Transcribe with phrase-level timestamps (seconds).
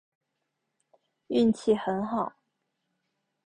[1.27, 2.33] 运气很好